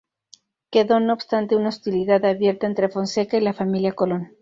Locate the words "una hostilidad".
1.55-2.25